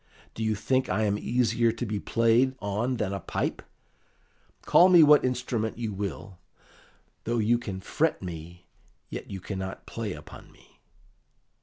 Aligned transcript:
Do 0.33 0.43
you 0.43 0.55
think 0.55 0.89
I 0.89 1.03
am 1.03 1.19
easier 1.19 1.71
to 1.73 1.85
be 1.85 1.99
played 1.99 2.55
on 2.59 2.97
than 2.97 3.13
a 3.13 3.19
pipe? 3.19 3.61
Call 4.63 4.89
me 4.89 5.03
what 5.03 5.23
instrument 5.23 5.77
you 5.77 5.93
will, 5.93 6.39
though 7.25 7.37
you 7.37 7.59
can 7.59 7.79
fret 7.81 8.19
me, 8.19 8.65
yet 9.11 9.29
you 9.29 9.39
cannot 9.39 9.85
play 9.85 10.13
upon 10.13 10.51
me." 10.51 10.79